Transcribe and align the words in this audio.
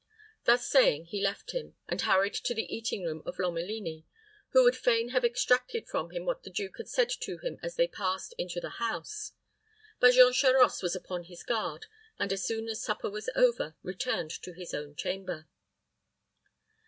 Thus 0.45 0.65
saying, 0.67 1.05
he 1.05 1.21
left 1.21 1.51
him, 1.51 1.75
and 1.87 2.01
hurried 2.01 2.33
to 2.33 2.55
the 2.55 2.65
eating 2.75 3.03
room 3.03 3.21
of 3.23 3.37
Lomelini, 3.37 4.03
who 4.49 4.63
would 4.63 4.75
fain 4.75 5.09
have 5.09 5.23
extracted 5.23 5.87
from 5.87 6.09
him 6.09 6.25
what 6.25 6.41
the 6.41 6.49
duke 6.49 6.77
had 6.77 6.89
said 6.89 7.11
to 7.21 7.37
him 7.37 7.59
as 7.61 7.75
they 7.75 7.87
passed 7.87 8.33
into 8.39 8.59
the 8.59 8.79
house; 8.81 9.33
but 9.99 10.15
Jean 10.15 10.33
Charost 10.33 10.81
was 10.81 10.95
upon 10.95 11.25
his 11.25 11.43
guard, 11.43 11.85
and, 12.17 12.33
as 12.33 12.43
soon 12.43 12.67
as 12.67 12.81
supper 12.81 13.11
was 13.11 13.29
over, 13.35 13.75
returned 13.83 14.31
to 14.31 14.53
his 14.53 14.73
own 14.73 14.95
chamber. 14.95 15.47